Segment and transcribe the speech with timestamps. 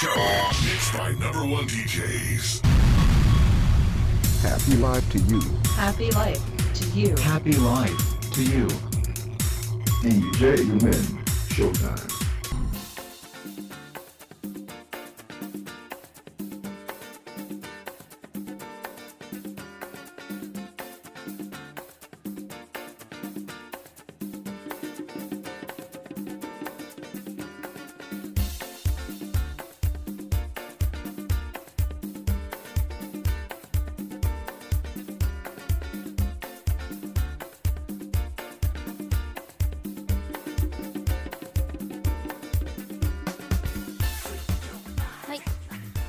[0.00, 0.14] Show.
[0.64, 2.64] Mixed by number one DJs.
[4.42, 5.40] Happy life to you.
[5.74, 7.16] Happy life to you.
[7.16, 8.68] Happy life to you.
[10.00, 11.24] DJ Yumin.
[11.48, 12.27] Showtime.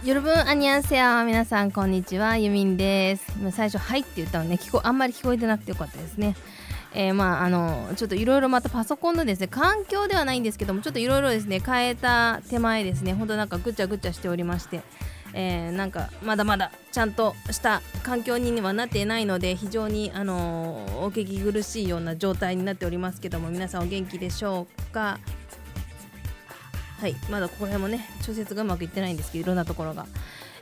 [0.03, 6.37] よろぶんアニャンセア皆さんこんにちはユミンです今最初はいって言ったのね.聞こあんまり聞こえてなくてよかったですね.
[6.93, 13.13] えー、まああのちょっといろいろまたパソコンのですね環境ではないんですけどもちょっといろいろですね変えた手前ですね。
[13.13, 14.81] ほんとなんかぐちゃぐちゃしておりまして。
[15.33, 25.19] えー、なんかまだまだちゃんとした環境にはなっていないので非常に、あの、お聞き苦しいような状態になっておりますけども皆さんお元気でしょうか？
[26.99, 30.05] はいまだここら辺もね調節がうまくいってないんですけどいろんなところが、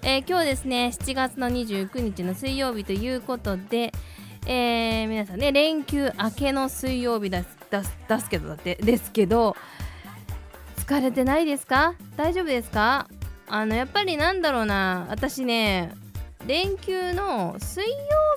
[0.03, 3.91] えー、今日ですね7月の29日の水曜日ということで、
[4.45, 9.55] えー、皆さんね連休明けの水曜日出す出す出すけどだってですけど
[10.77, 11.95] 疲れてないですか？
[12.15, 13.07] 大丈夫ですか？
[13.49, 15.91] あのやっぱりなんだろうな私ね
[16.45, 17.87] 連休の水曜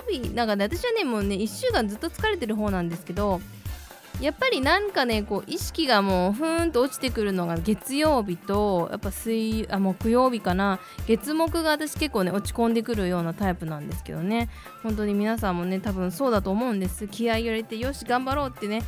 [0.09, 3.39] 日なんかね私はねもうね1週間ずっと疲れてる方なんですけど
[4.21, 10.79] やっぱりなんかねこう意識がもうふーんと落ちてくるのが月曜日とやっぱ水あ木曜日かな。
[11.07, 14.49] 月木が私結構ね落ち込んでくるようなタイプなんですけどね。
[14.83, 17.07] 本当に皆さんもね多分そうだと思うんです。
[17.07, 18.83] 気合い入れてよし頑張ろうってね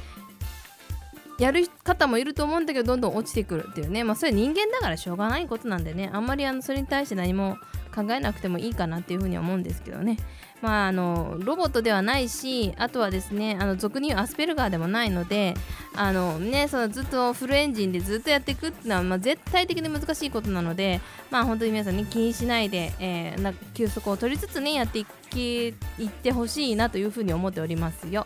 [1.40, 4.04] やる方もいると思うんだけどどんどん落ちてくるっていうね。
[4.04, 6.12] まあそれ人間だからしょうがないことなんでね。
[6.14, 7.58] あんまりあのそれに対して何も
[7.94, 10.18] 考えなくてもいいかなっていうふうに思うんですけどね。
[10.64, 15.56] まああのロボットではないしあとはですねあの俗に言うアスペルガーでもないので
[15.94, 25.70] あのねそのずっとフルエンジンでずっとやっていくっていうのは、まあ、絶対的に難しいことなのでまあ本当に皆さんね気にしないで、えー、な休息を取りつつねやっていきい
[26.06, 28.24] ってほしいなというふうに思っておりますよ。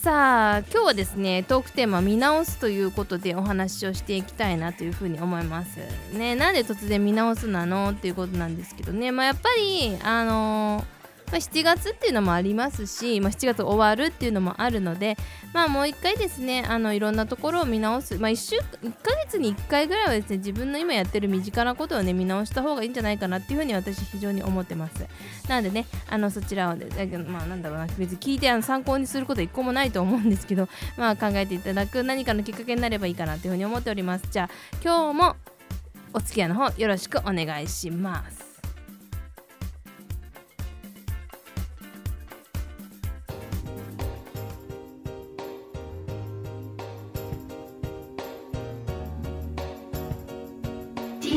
[0.00, 5.78] さあ今日はですねトークテーマ見直すということでお話をしていきたいなというふうに思います。
[6.12, 7.92] ねなんで突然見直すなの？
[7.92, 9.10] っていうことなんですけどね。
[9.12, 10.93] まあやっぱりあのー
[11.26, 15.16] まあ、7月っていうのもありますし、まあ、7月終わるっていうのもあるので、
[15.52, 25.06] まあ、もう1回ですねあのいろんなところを見直す、まあ、1, 週1ヶ月に1回ぐらいはですね自分の今やってる身近なことをね見直した方がいいんじゃないかなっていうふうに私非常に思ってます。
[25.48, 26.86] なのでねあのそちらをで
[27.18, 34.24] まあなんだろうな別に聞いてあの参考にすること一個もないと思うんですけどまあ考えていただく何かのきっかけになればいいかなというふうに思っております。
[34.30, 34.50] じゃあ
[34.82, 35.36] 今日も
[36.12, 38.43] お付き合いの方よろしくお願いします。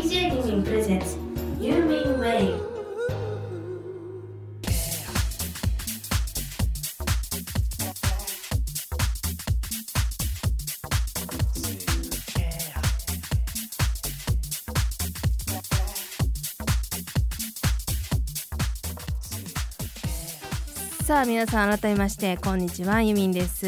[0.07, 1.17] DJ プレゼンツ
[1.59, 1.83] ユ
[21.27, 23.01] 皆さん改めましてこんにちは。
[23.01, 23.65] ユミンです、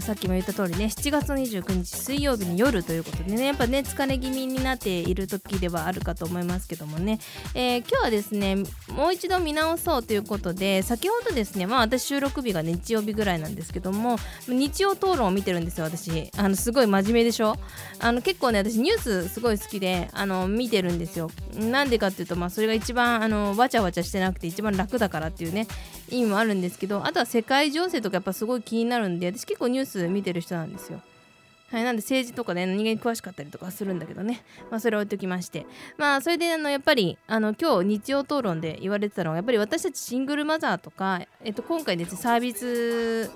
[0.00, 7.18] さっきも言った通りね7月29日水曜日の夜ということでねやっぱね疲れ気味になっている時ではあるかと思いますけどもね、
[7.54, 8.56] えー今日はですね
[8.94, 14.16] もう一度見直そうということで先ほどですねまあ私収録日が日曜日ぐらいなんですけども
[14.46, 16.30] 日曜討論を見てるんですよ私。
[16.36, 17.56] あのすごい真面目でしょ？
[17.98, 21.30] あの結構ね私ニュースすごい好きであの見てるんですよ。
[21.54, 25.66] なんでかっていうとまあそれが一番あのわちゃわちゃしてなくて一番楽だからっていうね
[26.10, 31.00] 意味もあるんですけどあとは世界情勢とかやっぱすごい気になるんで私結構ニュース見てる人なんですよ。
[31.70, 35.66] はい、なんで政治とかね人間に詳しかったりとかするんだけどね、まあ、それは置いときまして。
[35.98, 43.30] まあそれであのやっぱりあの今日日曜討論で言われてたのがやっぱり私たちシングルマザーとか、えっと、今回ですねサービス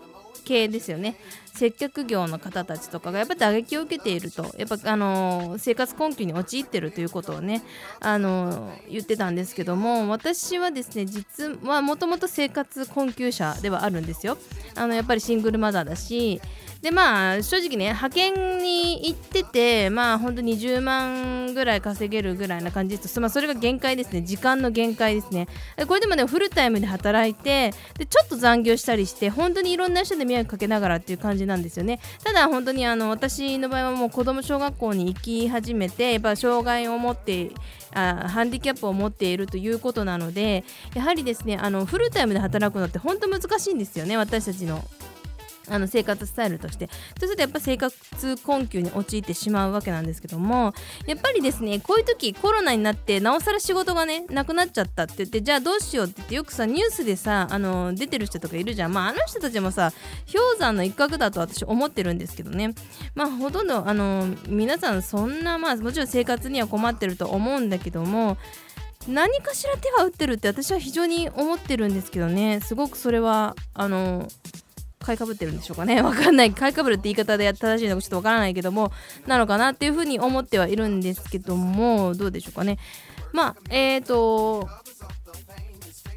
[0.44, 1.16] 系ですよね。
[1.54, 7.62] 接客業の方たちとかがやっぱり打撃を受けているとやっぱあの生活困窮に陥ってるということをね
[8.00, 14.38] あの言ってたんですけども私はですね実はもともと生活困窮者ではあるんですよ。
[14.74, 16.40] あのやっぱりシングルマザーだし
[16.82, 23.14] でまあ正直ね派遣に行っててまあ本当に10万ぐらい稼げるぐらいな感じです。
[23.14, 24.22] と、まあ、それが限界ですね。
[24.22, 25.46] 時間の限界ですね。
[25.86, 32.00] これでもねフルタイムで働いてでちょっと残業したりして本当にいろんな人で迷惑かけながらっていう感じなんですよね。
[32.24, 37.52] ただ本当にあの私の場合はもう子供小学校に行き始めてやっぱ障害を持って
[37.94, 40.64] あハンディキャップを持っているということなので
[40.96, 44.82] やはりですねあのフルタイムで働くのって本当難しいんですよね私たちの。
[45.68, 46.88] あの生活スタイルとして。
[47.18, 50.74] そうするとやっぱ生活困窮に陥ってしまうわけなんですけども
[51.06, 58.92] やっぱりですねこういう時コロナになってなおさら仕事がねなくなっちゃったって言ってじゃあどうしようって言ってよくさニュースでさあの出てる人とかいるじゃん。
[58.92, 59.92] まああの人たちもさ
[60.32, 62.74] 氷山の一角だと私思ってるんですけどね。
[63.14, 68.36] まあほとんどあの皆さんそんなまあもちろん生活には困ってると思うんだけども
[69.08, 72.60] 何かしら手は打ってるって私は非常に思ってるんですけどね。
[72.60, 74.28] すごくそれはあの
[75.02, 76.00] 買いかぶってるんでしょうかね。
[76.02, 76.52] わかんない。
[76.52, 78.92] 買いかぶるって言い方で正しいのかちょっとわからないけども
[79.26, 82.78] なのかなっていうふうに思ってはいるんですけどもどうでしょうかね。
[83.32, 84.68] まあえっ、ー、と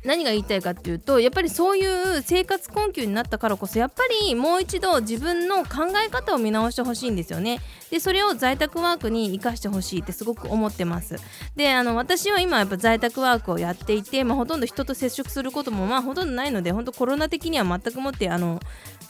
[0.06, 7.60] 何が言いたいかっていうとやっぱりそういう生活困窮になったからこそやっぱりもう一度自分の考え方を見直してほしいんですよね。
[7.90, 11.16] でそれを在宅ワークに生かしてほしいってすごく思ってます。
[11.56, 18.60] であの私は今やっぱ在宅ワークをやっていて、まあ、ほとんど人と接触することもまあほとんどないので本当コロナ的には全くもってあの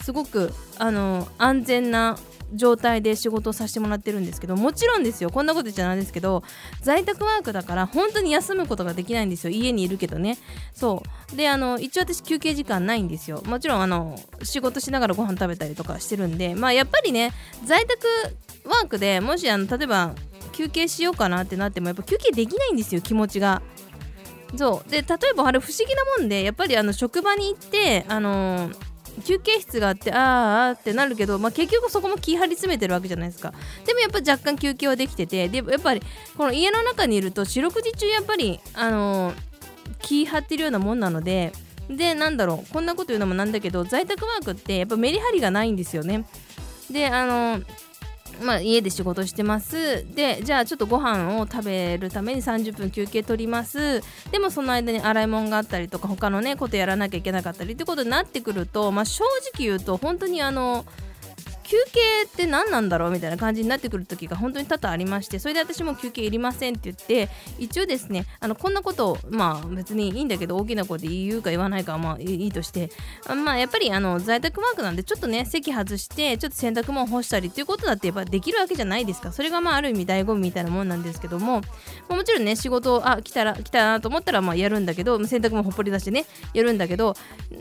[0.02, 2.16] すごくあの安全な
[2.54, 5.30] 状態で仕事をさせてもらってるんですけどもちろんですよ。
[5.30, 6.42] こんなこと言っちゃなんですけど
[6.80, 9.50] 在宅ワークだから本当に休むことができないんですよ。
[9.50, 10.38] 家にいるけどね。
[10.72, 11.02] そ
[11.32, 11.36] う。
[11.36, 13.42] であの一応私休憩時間ないんですよ。
[13.46, 17.32] もちろんあの仕事しながらご飯食べたりとかしてるんでまあやっぱりね
[17.64, 18.06] 在宅
[18.64, 20.14] ワークでもしあの例えば
[20.52, 23.62] 休憩しようかなってなってもやっぱ休憩できないんですよ気持ちが。
[24.54, 24.90] そう。
[24.90, 28.85] で例えばあれ不思議なもんでやっぱりあの職場に行ってあのー
[29.24, 33.52] 休憩室があってあーあってなるけど、まあ、結局そこも気張り詰めてるわけじゃないですか。
[33.84, 36.02] でもやっぱ若干休憩はできててでやっぱり
[36.36, 39.36] この家の中にいると四六時中やっぱりあのー、
[40.00, 41.52] 気張ってるようなもんなので
[41.88, 46.24] でなんだろうこんなこと言うのもなんだけど在宅ワークってやっぱメリハリがないんですよね。
[46.90, 47.85] であのー
[48.42, 50.06] まあ、家で仕事してます。
[50.14, 54.02] でじゃあちょっとご飯を食べるために30分休憩取ります。
[54.30, 59.24] でもその間に洗い物があったりとか他のねことやらなきゃいけなかったりってことになってくると、まあ、正
[59.54, 60.84] 直言うと本当にあの
[61.66, 67.28] 休憩って何なんだろうみたいな感じになってくる時が本当に多々ありましてそれで私も休憩いりませんって言って
[67.58, 72.90] 一応ですねあのこんなことをまあ別にいいんだけど大きな声で言うか言わないかはまあいいとして
[73.28, 79.32] まあやっぱりあの在宅ワークなんでちょっとね席外してちょっと洗濯物干したりっていうことだってやっぱできるわけじゃないですか。
[79.32, 81.62] それがまあある意味醍醐味みたいなもんなんですけども
[82.08, 87.14] もちろんね仕事あ来たら来たなと思ったらまあやるんだけど洗濯物ほっぽり出してねやるんだけど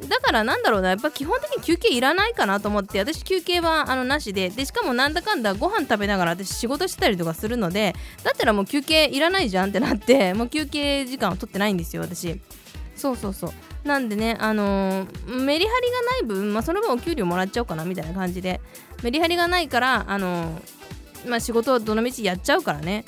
[0.07, 4.49] だからなんだろうなやっぱ基本的に休憩いらないかなと思って私休憩はのなしで。
[4.49, 12.39] でしかもなんだかんだご飯食べながら私仕事してたりとかするのでだったらもう休憩いらないじゃんってなって もう休憩時間を取ってないんですよ私。
[12.95, 13.51] そうそうそう。
[13.87, 18.61] なんでねあのー、メリハリがない分、まあ、その分お給料もらっちゃおうかなみたいな感じで。
[19.03, 23.05] メリハリがないからあのー、まあ、仕事をどのみちやっちゃうからね。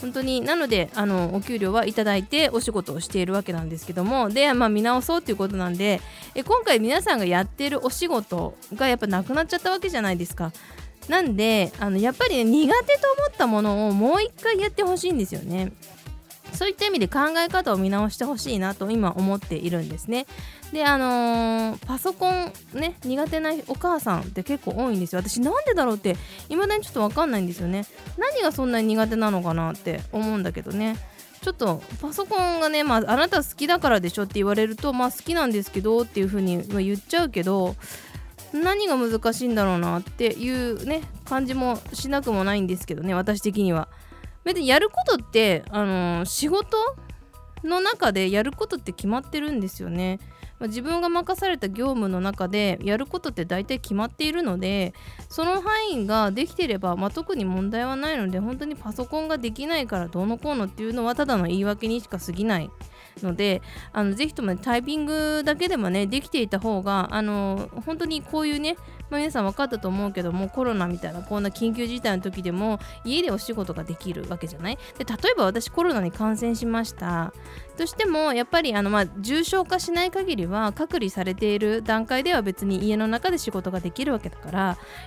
[0.00, 0.40] 本当に。
[0.40, 4.28] なのであのお給料はいただいてお仕事をしているわけなんですけども。
[4.28, 6.00] で、まあ、見直そうということなんで
[6.38, 10.52] え今回皆さんがやってるお仕事がやっぱなくなっちゃったわけじゃないですか
[11.08, 15.72] なんであのやっぱり、ね、苦手と思ったものをもう一回やってほしいんですよね
[16.52, 20.26] そういった意味で考え方を見直してほしいなと今思っているんですね。
[20.72, 25.20] であのー、パソコンね苦手なお母さんって結構多いんですよ。
[25.20, 26.16] 私なんでだろうって
[26.48, 27.84] 未だにちょっと分かんないんですよね。
[28.16, 30.96] 何がそんなに苦手なのかなって思うんだけどね。
[31.40, 37.76] ちょっとパソコンがね、まあ、あなた好きだからでしょって言われると、まあ好きなんですけどっていう風に言っちゃうけど、
[38.52, 43.88] 何が難しいんだろうなっていうね、感じもしなくもないんですけどね、私的には。
[44.44, 46.76] 別にやることって、あのー、仕事
[47.64, 50.20] の中でやることって決まってるんですよね。
[50.58, 54.92] まあ、自分が任された業務の中でやることって大体決まっているので
[55.28, 62.70] その範囲ができてれば、まあ、特に問題はないので本当にパソコンができないからどうのこうのっていうのはただの言い訳にしか過ぎない
[63.22, 63.62] ので
[63.92, 68.76] あのぜひとも、ね、タイピングだけでもねできていた方があの本当にこういうね
[69.10, 74.78] まあ、皆さん分かったと思うけどもコロナみたいなこんな緊急事態の時でも家でお仕事ができるわけじゃない？
[74.98, 77.32] で例えば私コロナに感染しました。
[77.76, 84.58] としてもやっぱりあの、まあ、重症化しない限りは隔離されている段階では別に家の中で仕事ができるわけだから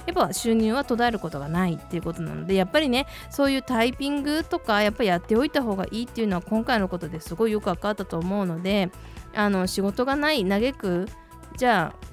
[0.05, 8.89] やっぱ収入は途絶えることがないっていうことなのでやっぱりねそういうタイピングとかやっぱりやっておいた方がいいっていうのは今回のことですごいよく分かったと思うので
[9.36, 11.10] あの仕事がない嘆く
[11.58, 12.11] じゃあ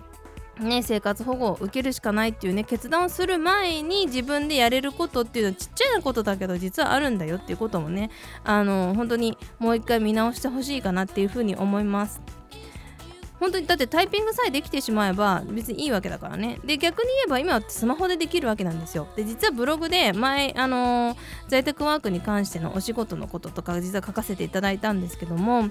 [0.60, 8.10] ね、生活保護を受けるしかないっていうね決断をする前に自分でやれることっていうのはちっちゃいことだけど実はあるんだよっていうこともね
[8.44, 12.20] あの本当にもう一回見直してほしいかなっていうふうに思います。
[13.40, 16.58] 本当にだってタイピングさえできてしまえば別にいいわけだからね。
[16.64, 19.06] で逆に言えば今はスマホでできるわけなんですよ。
[19.14, 25.70] で実はブログで前あのー在宅ワークに関してのお仕事のこととか実は書かせていただいたんですけども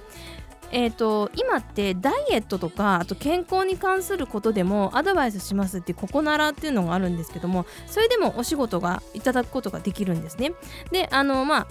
[0.70, 10.52] えー、と今ってダイエットとかあと健康に関することでもアドバイスしますっていうここならっていうのがあるんですけどもそれでもお仕事がいただくことができるんですね。
[10.90, 11.66] であのまあ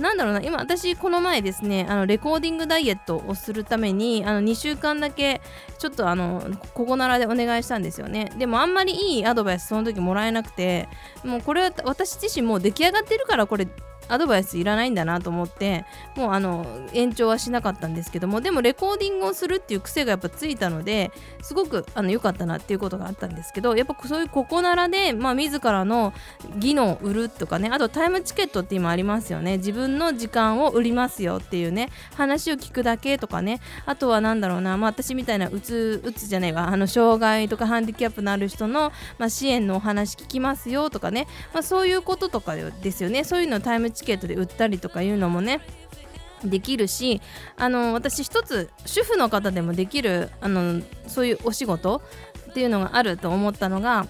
[0.00, 5.40] なんだろうな今私この前ですねあのレコーディングダイエットをするためにあの2週間だけ
[5.78, 6.42] ちょっとあの
[6.74, 8.30] ここならでお願いしたんですよね。
[8.38, 10.88] でもあんまりいいアドバイスその時もらえなくて
[11.24, 13.66] もうこれは私自身もう出来上がってるからこれ
[14.08, 15.84] アドバイスいらないんだなと思って
[16.16, 26.12] もうあの延長はしなかったんですけどもでもレコーディングをするっていう癖がやっぱついたのですごくあの良かったなっていうことがあったんですけどやっぱそういうここならで、まあ、自らの
[26.56, 29.56] 技能を売るとかねあとタイムチケットって今ありますよね。
[29.58, 33.60] 自分の時間を売りますよっていうね話を聞くだけとかね。
[33.84, 43.24] あとはなんだろうな、まあ、私みたいなうつうつじゃないわあの障害とかハンディキャップのある人の、まあ、支援のお話聞きますよとかね、まあ、そういうこととかですよね。
[43.24, 45.60] そういうのタイムチケットチケットで売ったりとかいうのもね
[46.44, 47.20] できるし
[47.56, 52.02] あの私一つ主婦の方でもできるあのそういうお仕事
[52.50, 54.06] っていうのがあると思ったのが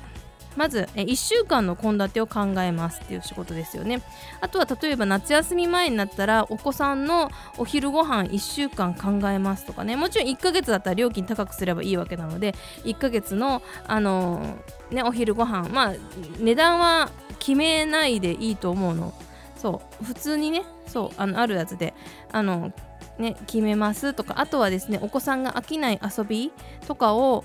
[0.57, 4.02] まずえ1週間の献立を考えますっていう仕事ですよね。
[4.40, 9.97] あとは例えば夏休み前になったらお子さんのお昼ご飯1週間考えますとかね。
[9.97, 14.57] もちろん1ヶ月だったら料金高くすればいいわけなので1ヶ月のあの
[14.90, 15.69] ねお昼ご飯。
[15.69, 15.93] まあ
[16.38, 19.12] 値段は決めないでいいと思うの。
[19.56, 21.94] そう普通にねそうあのあるやつで
[22.30, 22.72] あの
[23.18, 26.52] ね決めますとかあとはですねお子さんが飽きない遊び
[26.86, 27.44] とかを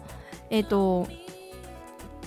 [0.50, 1.08] えっ、と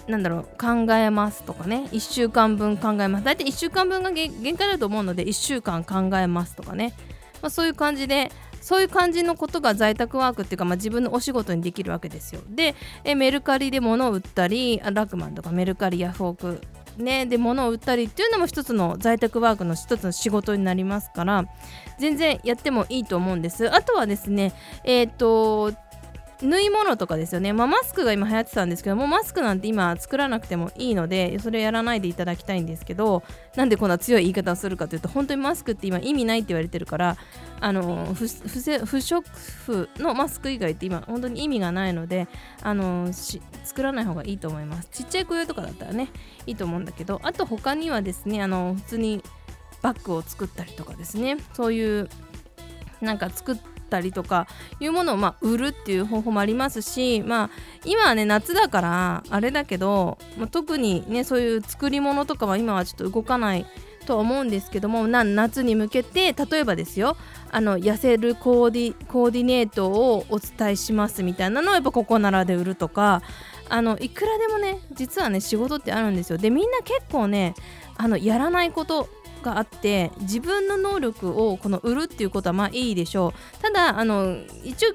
[0.08, 3.24] なんだろう考えますとかね1週間分考えます。
[3.24, 6.94] 大体1週間分が限界だと思うので1週間考えますとかね、
[7.42, 12.40] まあ、そういう感じでそういう感じのことが在宅ワークっていうか、まあ、自分のお仕事にできるわけですよ。
[12.48, 12.74] で
[13.04, 16.60] えメルカリで物を売ったりラクマンとかメルカリヤフオク
[16.96, 21.44] ね、で物を売ったりっていうのも一つの在宅ワークの一つの仕事になりますから
[21.98, 23.72] 全然やってもいいと思うんです。
[23.72, 24.52] あとはですね
[24.84, 25.72] えっ、と
[26.44, 33.22] 縫い物とかですよね、まあ、マスクが今流行ってたんですけどもマスクなんて今作らなくてもいいのでそれやらないでいただきたいんですけど
[33.56, 37.16] なんでこんな強い言い方をするかというと本当にマスクって今意味ないって言われてるから
[37.60, 39.30] あの不不織
[39.66, 42.28] 布のマスク以外って今本当に意味がないので
[42.62, 44.88] あのし作らない方がいいと思います。
[44.92, 46.10] ちっちゃい子用とかだったらね
[46.46, 49.22] いいと思うんだけどあと他にはですねあの普通に
[49.80, 51.36] バッグを作ったりとかですね。
[51.54, 52.08] そういう
[53.00, 54.46] なんか作ったりとか
[54.80, 57.50] いうものをまあ売るっていう方法もありますしまあ
[57.84, 63.66] 今はね夏だからあれだけど、まあ、特にねそういう作り物とかは今はちょっと動かない
[64.04, 67.16] とは思うんですけども夏に向けて例えばですよ
[67.50, 73.22] あの痩せるコーディコーディネートをお伝えしますみたいなのをやっぱここならで売るとか
[73.68, 76.38] あのいくらでもね実はね仕事ってあるんですよ。
[76.38, 77.54] でみんな結構ね
[77.96, 79.08] あのやらないこと
[79.44, 83.62] があって自分の能力をこの売るっていうことはまあいいでしょう。
[83.62, 84.94] ただあの一応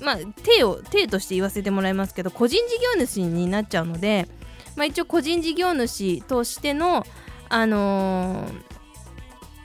[0.00, 4.28] まあ手を手として言わせてもらいますけど個人事業主になっちゃうので、
[4.76, 7.04] まあ、一応個人事業主としての
[7.48, 8.70] あのー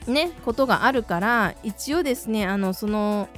[0.06, 3.28] ねことがあるから一応ですねあのその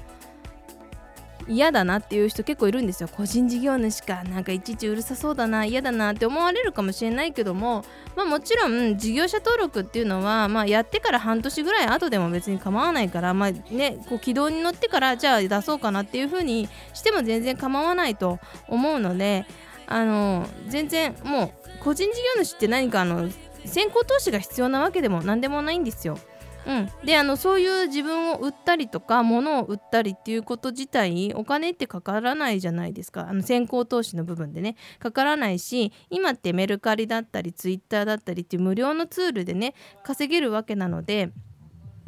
[1.48, 18.38] 嫌だなっていう人結構いるんですよ個人事業主かなんかいちいちうるさそうだな嫌だなって思われるかもしれないけどもまあもちろん事業者登録っていうのはまあやってから半年ぐらい後でも別に構わないからまあねこう軌道に乗ってからじゃあ出そうかなっていう風にしても全然構わないと
[18.68, 19.46] 思うので
[19.86, 23.30] あの全然もう個人事業主って何かあの
[23.64, 26.18] 先行投資が必要なわけでも何でもないんですよ。
[26.68, 41.30] うん、であのそういう自分を売ったりとか物を売ったりっていうこと自体お金ってかからないじゃないですかあの先行投資の部分でねかからないし今ってメルカリだったりツイッターだったりっていう無料のツールでね稼げるわけなので。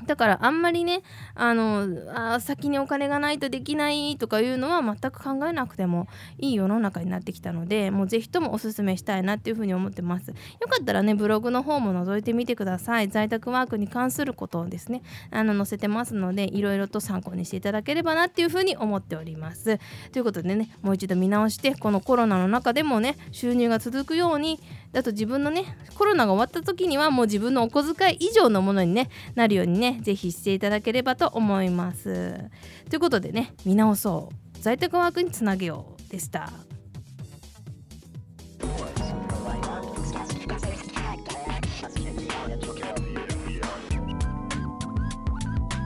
[0.07, 1.03] だからあんまりね
[1.35, 10.29] あのあ先にお金がないとできないとかいうのは全く考えなくてもいい世の中になってきたのでもうぜひともおすすめしたいなっていうふうに思ってます。
[10.29, 10.35] よ
[10.69, 13.09] かったらねブログの方も覗いてみてください。
[13.09, 19.79] 在宅ワークに関することをですねあの載せてますのでいろいろと参考にしていただければなっていうふうに思っております。
[20.13, 24.61] ということでねもう一度見直してこのコロナの中でもね収入が続くように
[24.93, 32.51] だと自分のねコロナが終わった時にはもう自分のお小遣い以上のものに、ね、なるようにねぜひしていただければと思います。
[32.89, 34.59] ということでね見直そう。
[34.61, 36.51] 在宅ワークにつなげようでした。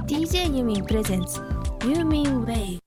[0.06, 1.40] DJ ユミンプレゼンツ
[1.86, 2.83] ユーミンウェイ。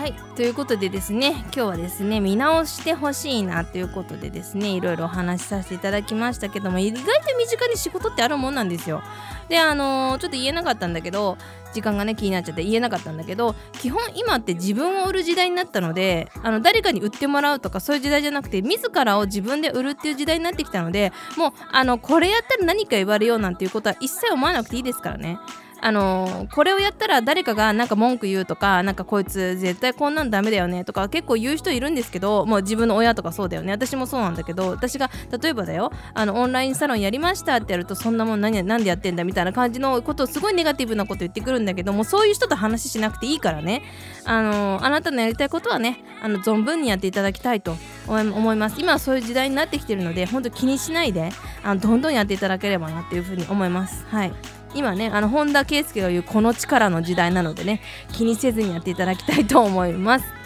[0.00, 0.14] はい。
[0.34, 9.02] ということでですね今日はですね見直してほしいなということでですねいろいろお話しさせていただきましたけども意外と身近に仕事ってあるもんなんですよ。
[9.50, 11.36] であのーちょっと言えなかったんだけど
[11.74, 25.38] 時間がね気になっちゃって言えなかったんだけど基本今って自分を売る時代になったのであの誰かに売ってもらうとかそういう時代じゃなくて自らを自分で売るっていう時代になってきたのでもうあのこれやったら何か言われようなんていうことは一切思わなくていいですからね。
[25.82, 33.72] あのこれをやったら誰かがなんか文句言うとかなんかこいつ絶対こんなんダメだよねとか結構言う人いるんですけどもう自分の親とかそうだよね。
[33.72, 35.10] 私もそうなんだけど私が
[35.42, 43.82] 例えばだよあのオンラインサロンやりましたってやるとそんなもん何なんでやってんだみたいな感じのことをすごいネガティブなこと言ってくるんだけどもそういう人と話しなくていいからね。
[44.24, 48.80] あのあなたのやりたいことはねあの存分にやっていただきたいと思い思います。
[48.80, 51.30] 今はそういう時代になってきてるので本当気にしないで
[51.62, 54.04] あのどんどんやっていただければなっていうふうに思います。
[54.10, 54.59] はい。
[54.74, 57.80] 今ねあの本田圭佑が言うこの力の時代なのでね
[58.12, 60.39] 気にせずにやっていただきたいと思います。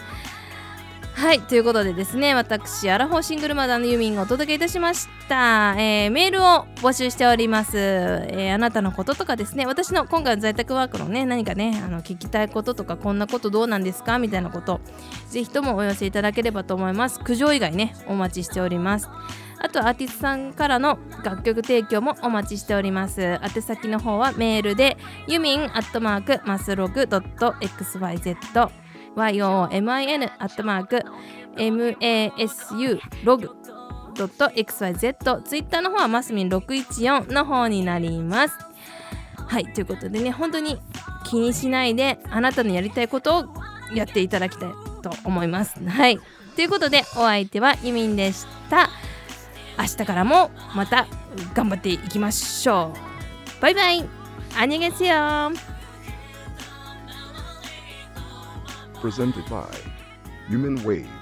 [1.15, 14.19] はいということでですね私アラフォーシングルマザーのユミンがお届けいたしました、えーメールを募集しております、えーあなたのこととかですね私の今回の在宅ワークのね何かねあの聞きたいこととかこんなことどうなんですか？
[14.19, 14.81] みたいなこと
[15.29, 17.19] ぜひともお寄せいただければと思います。
[17.19, 19.09] 苦情以外ねお待ちしております。
[19.59, 23.21] あとアーティストさんからの楽曲提供もお待ちしております。
[23.21, 28.84] 宛先の方はメールでユミンアットマークマスログドット XYZ
[29.15, 31.03] YOMIN アットマーク
[31.55, 33.49] MASU ログ
[34.15, 38.57] ドット XYZ ツイッターの方はマスミン614の方になります。
[39.35, 40.79] はいということでね本当に
[41.25, 43.45] 気にしないであなたのやりたいことを
[43.93, 45.79] やっていただきたいと思います。
[45.83, 46.19] はい
[46.55, 48.89] ということでお相手はユミンでした。
[49.77, 51.07] 明日からもまた
[51.53, 52.93] 頑張っていきましょ
[53.59, 53.61] う。
[53.61, 54.05] バイバイ。
[54.57, 55.74] アニゲセヨ
[59.05, 59.69] Presented by
[60.47, 61.14] Human Wave.